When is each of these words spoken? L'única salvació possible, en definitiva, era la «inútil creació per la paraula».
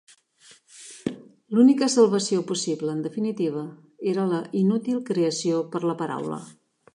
L'única 1.57 1.89
salvació 1.95 2.41
possible, 2.51 2.95
en 2.95 3.03
definitiva, 3.09 3.61
era 4.13 4.27
la 4.33 4.41
«inútil 4.63 4.99
creació 5.11 5.61
per 5.77 5.83
la 5.91 5.97
paraula». 6.03 6.43